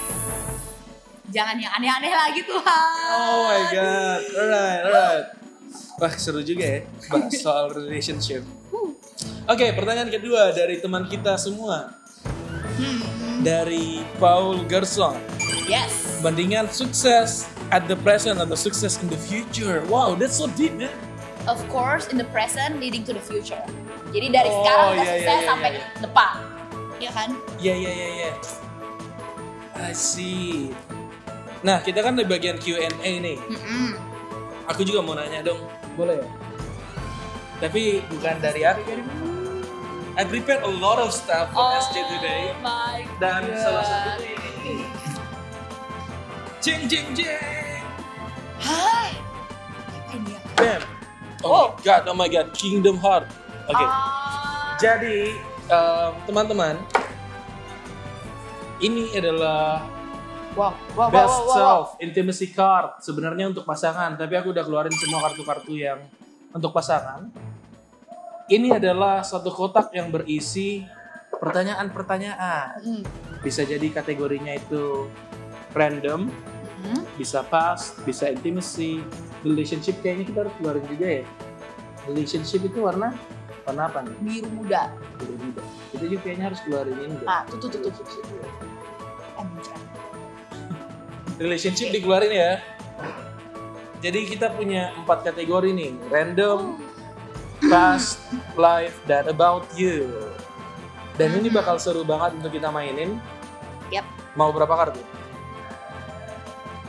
[1.31, 4.21] jangan yang aneh-aneh lagi Tuhan Oh my god.
[4.35, 5.25] Alright, alright.
[5.97, 8.45] Wah, seru juga ya bahas soal relationship.
[9.47, 11.95] Oke, pertanyaan kedua dari teman kita semua.
[12.77, 13.01] Hmm,
[13.41, 15.36] Dari Paul Gerson.
[15.67, 19.85] Yes Bandingan sukses at the present atau sukses in the future.
[19.85, 20.89] Wow, that's so deep, man.
[21.47, 23.63] of course in the present leading to the future
[24.11, 25.83] jadi dari Oh, sekarang udah iya, iya, sukses iya, sampai iya.
[26.03, 26.33] depan
[26.99, 28.31] ya kan Ya, ya, ya, ya.
[29.77, 30.73] I see.
[31.61, 33.37] Nah, kita kan di bagian Q&A nih.
[33.37, 33.93] Mm-mm.
[34.67, 35.61] Aku juga mau nanya dong.
[35.93, 36.27] Boleh ya?
[37.61, 38.81] Tapi bukan dari aku.
[40.17, 42.49] I prepared a lot of stuff for SJ today.
[42.49, 43.61] Oh my Dan God.
[43.61, 44.33] salah satunya
[44.65, 44.75] ini.
[46.67, 47.79] Jeng jeng jeng.
[50.11, 50.81] Ini ya Bam.
[51.47, 53.23] Oh, my god, oh my god, Kingdom Heart.
[53.71, 53.85] Oke.
[53.87, 54.75] Ah.
[54.75, 55.31] Jadi
[55.71, 56.75] em, teman-teman,
[58.83, 59.79] ini adalah
[60.59, 61.55] wow wow wow best wow, wow, wow.
[61.55, 64.19] self intimacy card sebenarnya untuk pasangan.
[64.19, 66.03] Tapi aku udah keluarin semua kartu-kartu yang
[66.51, 67.31] untuk pasangan.
[68.51, 70.83] Ini adalah satu kotak yang berisi
[71.31, 72.83] pertanyaan-pertanyaan.
[72.83, 73.03] Mm.
[73.39, 75.07] Bisa jadi kategorinya itu
[75.71, 76.27] random.
[77.17, 79.01] Bisa past, bisa intimacy,
[79.41, 81.23] relationship kayaknya kita harus keluarin juga ya.
[82.07, 83.11] Relationship itu warna
[83.67, 84.15] warna apa nih?
[84.23, 85.61] biru muda Biru muda.
[85.91, 88.25] Kita juga kayaknya harus keluarin ini ah tuh tuh tuh tuh Relationship.
[88.31, 88.53] Eh.
[91.43, 92.51] Relationship dikeluarin ya.
[93.97, 96.77] Jadi kita punya empat kategori nih, random,
[97.65, 98.21] past,
[98.53, 100.05] life, dan about you.
[101.17, 103.17] Dan ini bakal seru banget untuk kita mainin.
[103.89, 104.05] Yap.
[104.37, 105.01] Mau berapa kartu?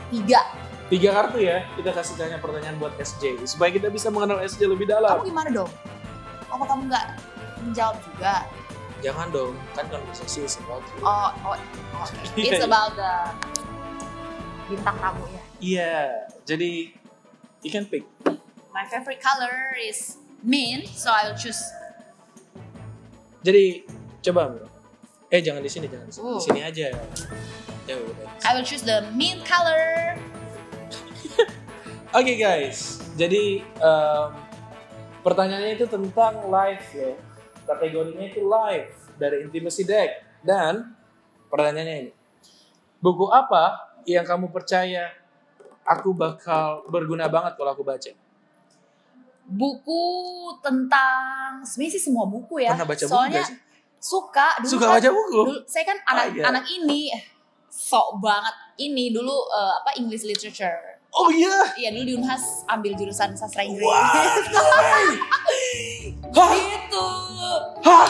[0.09, 0.41] Tiga
[0.89, 1.69] Tiga kartu ya.
[1.77, 5.21] Kita kasih tanya pertanyaan buat SJ supaya kita bisa mengenal SJ lebih dalam.
[5.21, 5.71] kamu gimana dong
[6.49, 7.05] apa kamu nggak
[7.61, 8.33] menjawab juga
[8.99, 10.99] Jangan dong, kan konversasi is about you.
[11.01, 11.53] oh oh,
[11.95, 12.11] oh oke.
[12.35, 12.67] Iya, it's iya.
[12.67, 13.13] about the
[14.67, 15.95] bintang tamu ya Iya,
[16.43, 16.71] jadi
[17.61, 18.01] you can pick.
[18.69, 21.61] my favorite color is mint so I'll choose
[23.39, 23.87] Jadi
[24.19, 24.51] coba.
[25.27, 26.25] Eh jangan di sini, jangan di sini.
[26.25, 26.41] Di Oh.
[26.41, 26.91] sini aja.
[27.89, 27.97] Ya.
[28.45, 30.13] I will choose the mint color
[32.11, 34.27] Oke guys, jadi em,
[35.19, 37.11] pertanyaannya itu tentang live ya.
[37.63, 40.21] Kategorinya itu live dari Intimacy Deck.
[40.39, 40.93] Dan
[41.47, 42.11] pertanyaannya ini.
[42.97, 45.13] Buku apa yang kamu percaya
[45.83, 48.13] aku bakal berguna banget kalau aku baca?
[49.45, 50.05] buku
[50.61, 53.57] tentang sebenarnya sih semua buku ya Pernah baca buku soalnya gak sih?
[53.97, 55.39] suka dulu Suka kan- baca buku?
[55.41, 56.43] dulu- saya kan anak iya.
[56.45, 57.01] anak ini
[57.69, 61.65] sok banget ini dulu eh, apa English literature Oh iya.
[61.73, 63.81] Iya dulu di Unhas ambil jurusan sastra Inggris.
[63.81, 64.13] Wah.
[66.37, 66.51] Hah?
[66.53, 67.07] gitu.
[67.81, 68.09] Hah?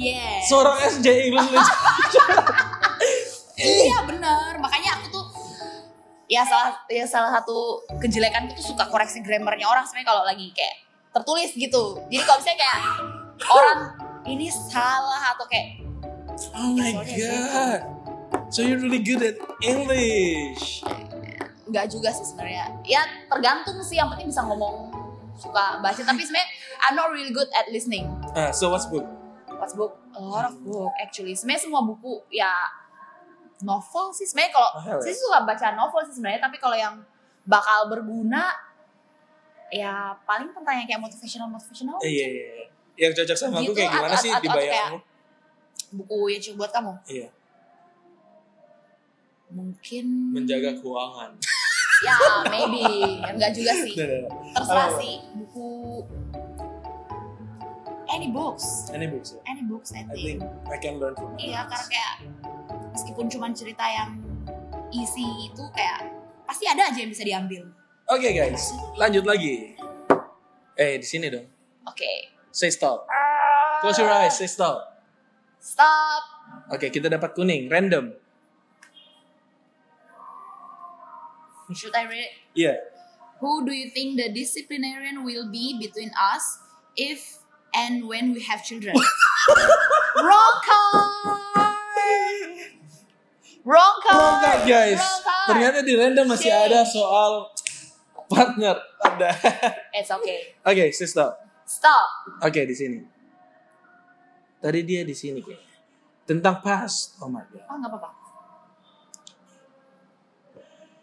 [0.00, 0.40] Yeah.
[0.48, 2.40] Seorang SJ English Literature.
[3.60, 4.56] iya bener.
[4.56, 5.26] Makanya aku tuh
[6.32, 10.88] ya salah ya salah satu kejelekan tuh suka koreksi grammarnya orang sebenarnya kalau lagi kayak
[11.12, 12.00] tertulis gitu.
[12.08, 12.80] Jadi kalau misalnya kayak
[13.52, 13.78] orang
[14.24, 15.84] ini salah atau kayak
[16.54, 17.80] Oh my god.
[18.50, 20.82] So you're really good at English.
[21.70, 22.66] nggak juga sih sebenarnya.
[22.82, 24.90] Ya tergantung sih yang penting bisa ngomong
[25.38, 26.50] suka baca tapi sebenarnya
[26.82, 28.10] I'm not really good at listening.
[28.34, 29.06] Ah, so what's book?
[29.46, 29.94] What's book?
[30.16, 31.38] A lot of book actually.
[31.38, 32.50] Sebenarnya semua buku ya
[33.62, 34.26] novel sih.
[34.26, 34.98] Sebenarnya kalau ya?
[34.98, 36.98] saya suka baca novel sih sebenarnya, tapi kalau yang
[37.46, 38.50] bakal berguna
[39.70, 42.66] ya paling tentang yang kayak motivational motivational Eh, iya, iya, iya.
[43.06, 44.98] Yang cocok sama aku Gitu, kayak gimana sih di atau bayangmu?
[45.90, 47.28] Buku yang cukup buat kamu Iya,
[49.50, 51.30] mungkin menjaga keuangan.
[52.06, 52.16] ya
[52.48, 52.80] maybe
[53.20, 53.92] ya, enggak juga sih
[54.54, 54.96] terserah Oh.
[54.96, 55.68] sih buku
[58.08, 59.40] any books Any books ya?
[59.44, 61.36] any books I I think think I can learn from.
[61.36, 62.14] Iya, karena kayak
[62.90, 64.16] meskipun cuma cerita yang
[64.90, 66.08] isi itu kayak
[66.42, 67.62] pasti ada aja yang bisa diambil.
[68.08, 69.78] Oke guys, lanjut lagi.
[70.74, 71.46] Eh, di sini dong.
[71.84, 72.32] Oke.
[72.50, 73.06] Say stop.
[73.78, 74.89] Close your eyes, say stop.
[75.60, 76.22] Stop.
[76.72, 78.16] Oke, kita dapat kuning, random.
[81.70, 82.34] Should I read it?
[82.58, 82.74] Iya.
[83.38, 86.58] Who do you think the disciplinarian will be between us
[86.98, 87.38] if
[87.70, 88.96] and when we have children?
[90.26, 91.70] Wrong card.
[93.62, 94.18] Wrong card.
[94.18, 94.98] Oh God, guys.
[94.98, 95.46] Wrong card.
[95.54, 96.66] Ternyata di random masih Shit.
[96.68, 97.32] ada soal
[98.26, 98.74] partner.
[99.06, 99.30] Ada.
[99.94, 100.58] It's okay.
[100.66, 101.38] Oke, say stop.
[101.68, 102.08] Stop.
[102.42, 103.19] Oke, di sini.
[104.60, 105.68] Tadi dia di sini kayaknya.
[106.24, 107.16] tentang past.
[107.18, 107.64] Oh my god.
[107.66, 108.10] Oh nggak apa-apa.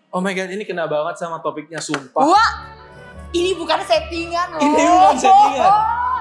[0.08, 2.24] Oh my god, ini kena banget sama topiknya sumpah.
[2.24, 2.52] Wah,
[3.36, 4.62] ini bukan settingan loh.
[4.64, 5.72] Ini bukan settingan.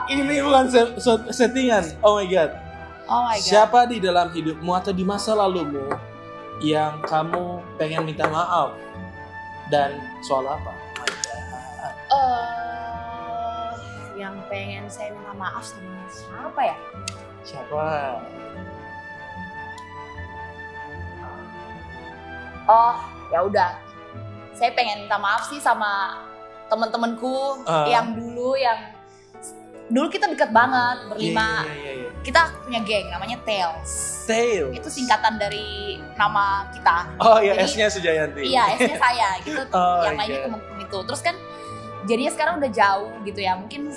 [0.06, 1.84] Ini bukan se- se- settingan.
[2.02, 2.50] Oh my god.
[3.06, 3.46] Oh my god.
[3.46, 5.86] Siapa di dalam hidupmu atau di masa lalumu
[6.58, 8.74] yang kamu pengen minta maaf
[9.68, 10.72] dan soal apa?
[14.26, 16.76] Yang pengen saya minta maaf sama siapa ya?
[17.46, 17.82] Siapa?
[22.66, 22.94] Oh,
[23.30, 23.70] ya udah.
[24.50, 26.18] Saya pengen minta maaf sih sama
[26.66, 27.86] temen-temenku Ah.
[27.86, 28.90] yang dulu yang
[29.86, 31.62] dulu kita deket banget berlima.
[31.62, 32.10] Iya, iya, iya.
[32.26, 34.26] Kita punya geng namanya Tails.
[34.26, 34.74] Tails.
[34.74, 37.14] Itu singkatan dari nama kita.
[37.22, 38.42] Oh iya, S-nya Sujayanti.
[38.50, 39.62] Iya, S-nya saya gitu.
[39.78, 40.46] Oh, yang lainnya iya.
[40.50, 40.98] temen-temen itu.
[41.06, 41.38] Terus kan
[42.06, 43.58] jadinya sekarang udah jauh gitu ya.
[43.58, 43.90] Mungkin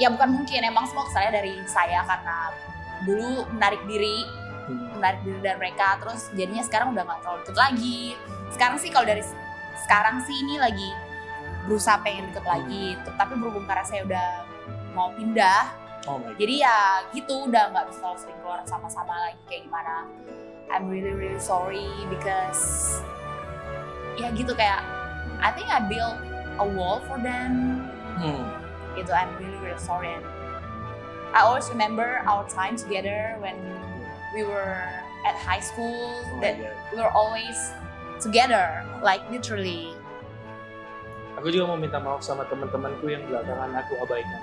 [0.00, 2.36] ya bukan mungkin emang semua kesalnya dari saya karena
[3.04, 4.24] dulu menarik diri,
[4.64, 4.96] Hmm.
[4.96, 6.00] menarik diri dari mereka.
[6.00, 8.00] Terus jadinya sekarang udah nggak terlalu deket lagi.
[8.48, 9.22] Sekarang sih kalau dari
[9.84, 10.88] sekarang sih ini lagi
[11.68, 12.96] berusaha pengen deket lagi.
[13.04, 14.28] Tapi berhubung karena saya udah
[14.96, 16.78] mau pindah, Oh jadi ya
[17.16, 20.04] gitu udah nggak bisa sering keluar sama-sama lagi kayak gimana
[20.68, 23.00] I'm really really sorry because
[24.20, 24.84] ya gitu kayak
[25.40, 26.20] I think I built
[26.58, 27.82] a wall for them
[28.14, 28.46] Hmm.
[28.94, 30.22] gitu I'm really really sorry and
[31.34, 33.58] I always remember our time together when
[34.30, 34.86] we were
[35.26, 36.54] at high school Oh that
[36.94, 37.58] we were always
[38.22, 39.98] together like literally
[41.34, 44.42] Aku juga mau minta maaf sama teman-temanku yang belakangan aku abaikan.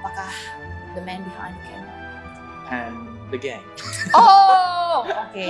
[0.00, 0.32] apakah
[0.96, 1.94] the man behind the camera
[2.66, 2.94] And
[3.30, 3.62] the gang.
[4.18, 5.48] oh oke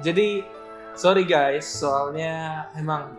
[0.00, 0.46] Jadi
[0.94, 3.12] sorry guys, soalnya emang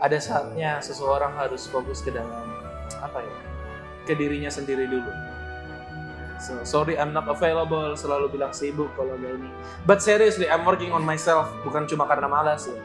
[0.00, 2.52] ada saatnya seseorang harus fokus ke dalam
[3.00, 3.36] apa ya?
[4.04, 5.08] Ke dirinya sendiri dulu.
[6.36, 9.48] So, sorry I'm not available, selalu bilang sibuk kalau ada ini.
[9.88, 12.76] But seriously, I'm working on myself, bukan cuma karena malas ya.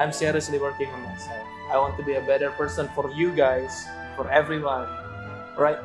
[0.00, 1.44] I'm seriously working on myself.
[1.68, 3.84] I want to be a better person for you guys,
[4.16, 4.88] for everyone.
[5.60, 5.76] Right?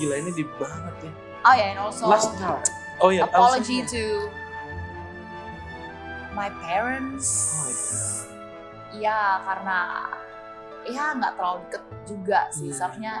[0.00, 1.12] Gila ini deep banget ya.
[1.44, 2.64] oh yeah and also Last part.
[2.98, 4.04] Oh ya, apology also- to
[6.32, 7.28] my parents.
[7.52, 8.27] Oh my God.
[8.94, 9.78] Iya, karena
[10.88, 12.72] ya nggak terlalu deket juga sih.
[12.72, 12.76] Hmm.
[12.76, 13.14] Seharusnya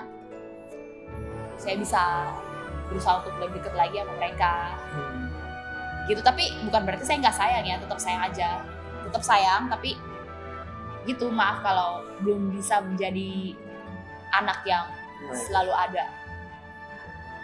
[1.58, 2.02] saya bisa
[2.88, 4.52] berusaha untuk lebih deket lagi sama mereka.
[4.94, 5.26] Hmm.
[6.08, 8.50] Gitu, tapi bukan berarti saya nggak sayang ya, tetap sayang aja.
[9.04, 9.96] Tetap sayang, tapi
[11.08, 13.56] gitu maaf kalau belum bisa menjadi
[14.36, 14.84] anak yang
[15.32, 16.04] selalu ada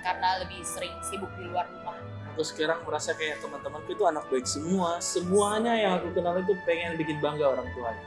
[0.05, 1.97] karena lebih sering sibuk di luar rumah.
[2.35, 6.99] aku sekarang merasa kayak teman-temanku itu anak baik semua semuanya yang aku kenal itu pengen
[7.01, 8.05] bikin bangga orang tuanya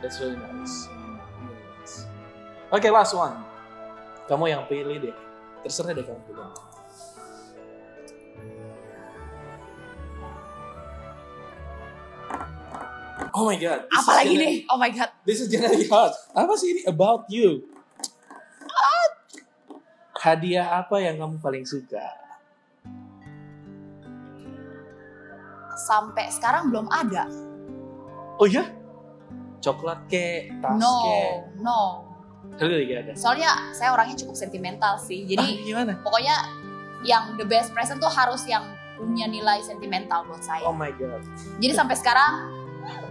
[0.00, 0.88] that's really nice
[1.42, 2.06] Really nice.
[2.70, 3.36] oke last one
[4.28, 5.16] kamu yang pilih deh
[5.64, 6.46] terserah deh kamu pilih
[13.38, 13.86] Oh my god.
[13.94, 14.54] Apalagi gonna nih?
[14.66, 15.14] Oh my god.
[15.22, 16.10] This is gonna be hot.
[16.34, 17.62] Apa sih ini about you?
[20.18, 22.02] Hadiah apa yang kamu paling suka?
[25.86, 27.30] Sampai sekarang belum ada.
[28.42, 28.66] Oh ya?
[29.68, 31.32] Coklat kek, tas no, kek.
[31.60, 31.80] no.
[32.58, 33.12] Ada.
[33.14, 35.22] Soalnya saya orangnya cukup sentimental sih.
[35.22, 35.92] Ah, Jadi gimana?
[36.00, 36.36] pokoknya
[37.04, 38.64] yang the best present tuh harus yang
[38.96, 40.64] punya nilai sentimental buat saya.
[40.64, 41.22] Oh my god.
[41.60, 42.50] Jadi sampai sekarang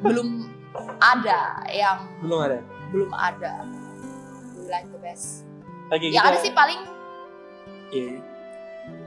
[0.02, 0.52] belum
[1.00, 2.60] ada yang Belum ada.
[2.91, 3.63] belum ada.
[4.67, 5.48] Like the best.
[5.88, 6.82] Oke, Yang kita- ada sih paling
[7.88, 8.20] Iya.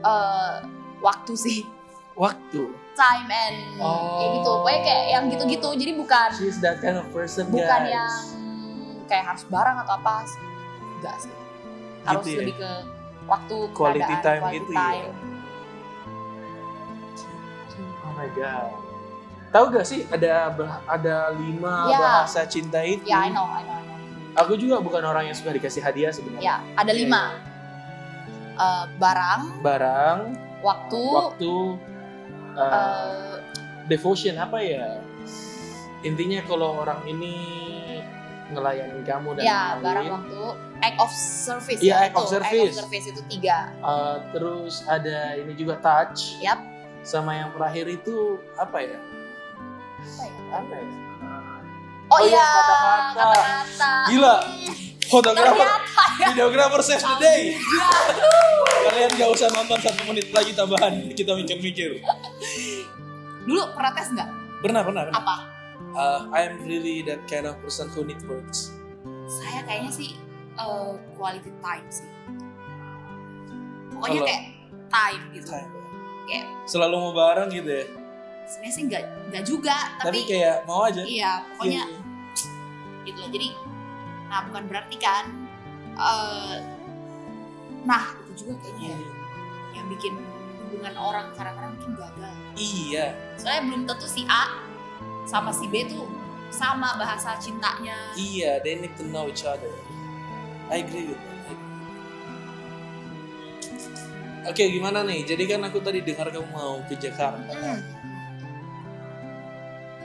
[0.01, 0.53] eh,
[0.99, 1.59] waktu sih.
[2.21, 2.61] Waktu.
[2.93, 4.21] Time and Oh.
[4.21, 4.49] ya gitu.
[4.55, 5.69] Pokoknya kayak yang gitu-gitu.
[5.73, 7.89] Jadi bukan She's that kind of person, bukan guys.
[7.89, 8.13] yang
[9.05, 10.13] kayak harus barang atau apa.
[10.99, 11.33] Enggak sih.
[12.01, 12.39] Harus Gitu ya?
[12.39, 12.71] lebih ke
[13.25, 14.77] waktu Quality time quality gitu ya?
[14.77, 15.13] time.
[18.01, 18.69] Oh my god.
[19.51, 20.53] Tahu gak sih ada
[20.85, 21.99] ada lima Ya.
[21.99, 23.03] bahasa cinta itu?
[23.03, 23.99] Ya, I know, I know, I know.
[24.39, 26.39] Aku juga bukan orang yang suka dikasih hadiah sebenarnya.
[26.39, 27.23] Ya, ada Iya, lima.
[28.53, 30.19] Eh, barang, Barang,
[30.61, 31.53] waktu, waktu,
[32.55, 33.35] uh, eh,
[33.87, 34.99] devotion apa ya?
[36.01, 37.35] Intinya kalau orang ini
[38.51, 40.43] ngelayanin kamu dan ya ngelayanin, barang, waktu,
[40.83, 41.79] act of service.
[41.79, 42.75] Iya, ya, act of service.
[42.75, 43.71] service itu tiga.
[43.79, 46.41] uh, terus ada ini juga touch.
[46.43, 46.59] Yap.
[47.01, 48.99] Sama yang terakhir itu apa ya?
[50.01, 50.41] Apa ya?
[50.53, 50.85] Apa ya?
[52.11, 52.47] Oh, Oh iya, iya,
[53.15, 53.93] kata-kata.
[54.11, 54.35] Gila.
[55.11, 55.67] Fotografer,
[56.17, 56.27] ya.
[56.31, 57.41] videographer save the day.
[58.81, 61.11] Kalian gak usah nonton satu menit lagi tambahan.
[61.11, 61.99] Kita mikir-mikir.
[63.43, 64.29] Dulu pernah tes nggak?
[64.61, 65.19] Pernah, pernah, pernah.
[65.19, 65.35] Apa?
[65.91, 68.71] Uh, I'm really that kind of person who need words.
[69.27, 70.15] Saya kayaknya sih
[70.53, 72.07] eh, quality time sih.
[73.91, 74.43] Pokoknya Kalau- kayak
[74.87, 75.69] time gitu Time.
[76.25, 77.85] kayak Selalu mau bareng gitu ya.
[78.41, 80.99] sebenarnya sih nggak nggak juga Tapi, tapi, kayak mau aja.
[81.01, 81.99] iya pokoknya Iya,
[83.05, 83.47] gitu loh jadi
[84.31, 85.27] nah bukan berarti kan
[85.99, 86.57] eh,
[87.83, 89.09] nah itu juga kayaknya iya.
[89.75, 90.15] yang bikin
[90.63, 93.11] hubungan orang kadang-kadang mungkin gagal Iya.
[93.35, 94.63] soalnya belum tentu si A
[95.27, 96.07] sama si B tuh
[96.47, 99.71] sama bahasa cintanya Iya, they need to know each other.
[100.67, 101.31] I agree with that.
[104.51, 105.23] Oke, gimana nih?
[105.23, 107.55] Jadi kan aku tadi dengar kamu mau ke Jakarta.
[107.55, 107.79] Hmm.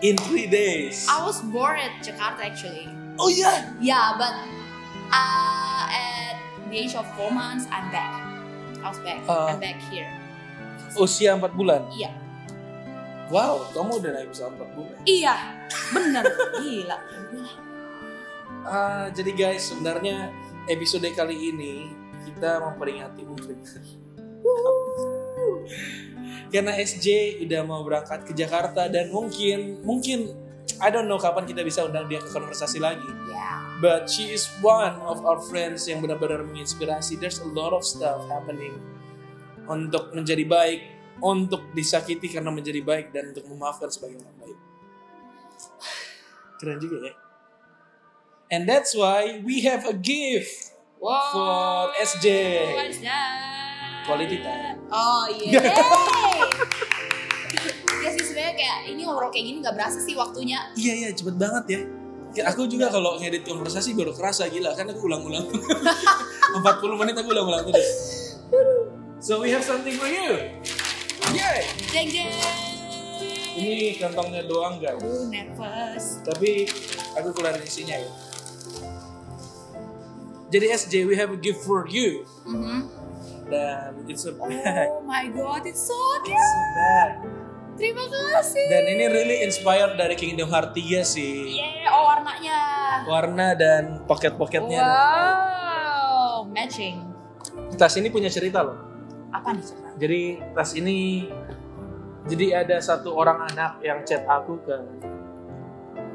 [0.06, 1.10] In three days.
[1.10, 2.86] I was born at Jakarta actually
[3.16, 3.72] Oh iya.
[3.81, 4.35] yeah but
[5.09, 6.37] uh, at
[6.68, 8.12] the age of four months I'm back
[8.81, 9.50] I was back Uh.
[9.50, 10.09] I'm back here
[10.96, 11.85] Usia 4 bulan.
[11.92, 12.12] iya
[13.26, 14.96] Wow, kamu udah naik usia 4 bulan.
[15.05, 15.35] iya
[15.90, 16.24] bener
[16.61, 16.98] gila
[18.66, 20.35] Ah, jadi guys, sebenarnya
[20.66, 21.94] episode kali ini
[22.26, 23.62] kita memperingati mungkin
[26.46, 30.31] karena SJ udah mau berangkat ke Jakarta dan mungkin mungkin
[30.83, 33.07] I don't know kapan kita bisa undang dia ke konversasi lagi.
[33.31, 37.20] ya But she is one of our friends yang benar-benar menginspirasi.
[37.20, 38.81] There's a lot of stuff happening
[39.68, 40.81] untuk menjadi baik,
[41.20, 44.59] untuk disakiti karena menjadi baik dan untuk memaafkan sebagai orang baik.
[46.57, 47.12] Keren juga ya.
[48.48, 50.70] And that's why we have a gift
[51.02, 52.26] wow for SJ.
[52.79, 54.07] What's that?
[54.07, 54.79] Quality time.
[54.87, 55.66] oh iya
[58.06, 61.34] ya sih sebenarnya kayak ini ngobrol kayak gini nggak berasa sih waktunya Iya iya cepet
[61.34, 61.80] banget ya.
[62.32, 65.48] Ya, aku juga kalau ngedit konversasi baru kerasa gila kan aku ulang-ulang
[66.60, 66.62] 40
[66.94, 67.90] menit aku ulang-ulang terus.
[69.18, 70.52] So we have something for you.
[71.28, 71.64] Yay!
[71.88, 72.30] jeng jeng
[73.56, 75.00] Ini kantongnya doang guys.
[75.00, 76.68] Aduh, nervous Tapi
[77.16, 78.10] aku keluarin isinya ya.
[80.46, 82.86] Jadi SJ we have a gift for you Mhm.
[83.46, 84.86] dan it's a bag.
[84.92, 87.10] oh my god it's so It's cute a bag.
[87.76, 91.60] Terima kasih Dan ini really inspired dari Kingdom Hearts 3 sih.
[91.60, 92.58] yeah oh warnanya
[93.06, 94.82] Warna dan pocket-pocketnya.
[94.82, 97.06] Wow, matching.
[97.78, 98.76] Tas ini punya cerita loh.
[99.30, 99.88] Apa nih cerita?
[99.96, 100.20] Jadi
[100.56, 101.28] tas ini
[102.26, 104.82] jadi ada satu orang anak yang chat aku kan.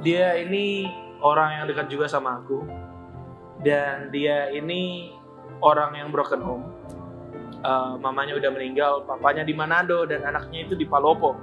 [0.04, 0.90] Dia ini
[1.24, 2.66] orang yang dekat juga sama aku.
[3.62, 5.14] Dan dia ini
[5.62, 6.66] orang yang broken home.
[7.62, 11.38] Eh, mamanya udah meninggal, papanya di Manado dan anaknya itu di Palopo.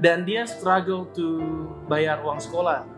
[0.00, 1.44] Dan dia struggle to
[1.84, 2.88] bayar uang sekolah.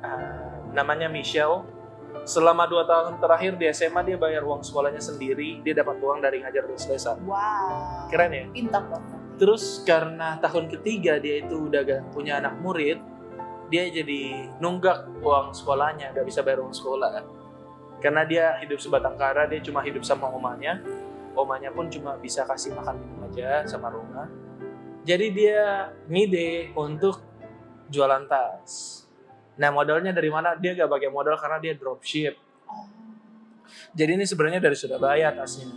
[0.00, 1.68] Eh, namanya Michelle.
[2.24, 5.60] Selama dua tahun terakhir di SMA dia bayar uang sekolahnya sendiri.
[5.60, 7.20] Dia dapat uang dari ngajar les-lesan.
[7.28, 8.08] Wow.
[8.08, 8.44] Keren ya?
[8.48, 8.80] Pintar.
[9.36, 13.02] Terus karena tahun ketiga dia itu udah gak punya anak murid,
[13.66, 17.10] dia jadi nunggak uang sekolahnya, gak bisa bayar uang sekolah.
[17.98, 20.80] Karena dia hidup sebatang kara, dia cuma hidup sama omanya.
[21.34, 24.30] Omanya pun cuma bisa kasih makan minum aja sama rumah.
[25.04, 27.20] Jadi dia ngide untuk
[27.92, 29.04] jualan tas.
[29.60, 30.56] Nah modalnya dari mana?
[30.56, 32.34] Dia gak pakai modal karena dia dropship.
[32.64, 32.88] Oh.
[33.92, 35.68] Jadi ini sebenarnya dari Surabaya tasnya.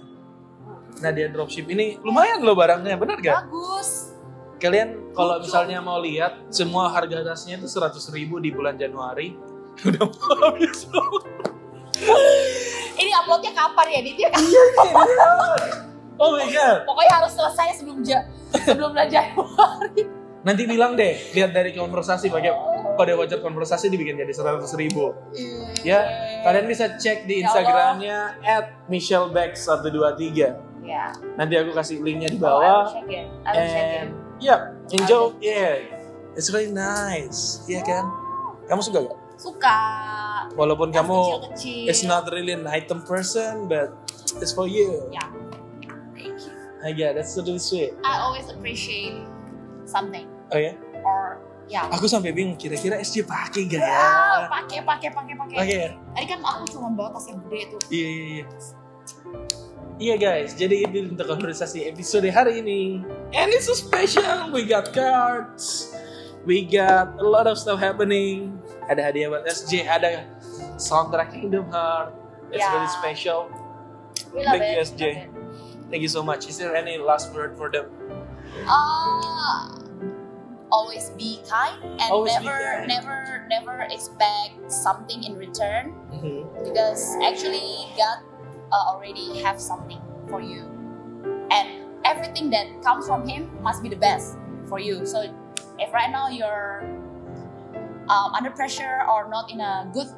[1.03, 3.51] Nah dia dropship ini lumayan loh barangnya, benar gak?
[3.51, 4.15] Bagus.
[4.57, 9.37] Kalian kalau misalnya mau lihat semua harga tasnya itu 100 ribu di bulan Januari
[9.91, 10.89] udah mau habis
[12.97, 13.99] Ini uploadnya kapan ya?
[14.01, 14.17] Dit?
[14.17, 14.41] Ya, kan?
[16.17, 20.01] Oh my god Pokoknya harus selesai sebelum ja sebelum bulan Januari.
[20.41, 22.51] Nanti bilang deh Lihat dari konversasi pakai
[22.97, 25.13] kode voucher konversasi dibikin jadi 100 ribu
[25.81, 26.01] Ya
[26.41, 27.47] Kalian bisa cek di Ya.
[27.47, 30.25] Instagramnya At michellebags123
[30.81, 31.11] Ya.
[31.35, 33.27] Nanti aku kasih linknya di Oh, bawah check it.
[33.43, 33.97] I will check it.
[33.99, 34.07] And
[34.39, 35.73] yeah Enjoy Yeah
[36.33, 38.05] It's really nice Iya kan
[38.65, 39.17] Kamu suka gak?
[39.37, 39.79] Suka.
[40.57, 41.85] Walaupun kamu kecil-kecil.
[41.85, 43.93] It's not really an item person, but
[44.41, 45.05] it's for you.
[45.13, 45.21] Ya.
[46.77, 46.83] You.
[46.83, 47.97] Ah, yeah, that's really sweet.
[48.05, 49.17] I always appreciate
[49.83, 51.89] something Oh ya, or ya.
[51.89, 53.89] aku sampai bingung kira-kira SJ pakai gak ya?
[53.89, 55.55] Ah, pakai pakai pakai pakai.
[55.57, 55.89] Oke, ya?
[56.13, 57.79] Tadi kan aku cuma bawa tas yang gede tuh.
[57.89, 58.45] iya iya iya.
[59.97, 63.01] Iya guys, jadi itu untuk konversasi episode hari ini.
[63.33, 64.53] And it's so special.
[64.53, 65.89] We got cards,
[66.45, 68.61] we got a lot of stuff happening.
[68.85, 70.29] Ada hadiah buat SJ, ada
[70.77, 72.13] soundtrack Kingdom Heart.
[72.53, 72.77] It's Yeah.
[72.77, 73.49] really special.
[74.31, 74.85] We love Thank you, it.
[74.85, 75.01] SJ.
[75.01, 75.36] Love it.
[75.89, 76.47] Thank you so much.
[76.47, 77.87] Is there any last word for them?
[78.67, 79.71] Uh,
[80.71, 82.87] always be kind and Always never kind.
[82.87, 86.43] never never expect something in return Mhm.
[86.67, 88.19] because actually God
[88.71, 90.67] uh, already have something for you
[91.51, 94.35] and everything that comes from him must be the best
[94.67, 95.23] for you so
[95.79, 96.83] if right now you're
[98.11, 100.11] um, under pressure or not in a good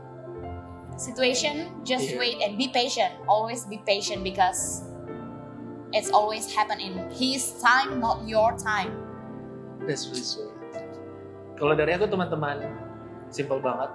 [0.98, 2.18] situation just Yeah.
[2.20, 4.89] wait and be patient always be patient because
[5.94, 8.94] it's always happen in his time not your time
[9.88, 10.52] That's really sweet.
[11.56, 12.62] Kalau dari aku teman-teman,
[13.32, 13.92] simple banget.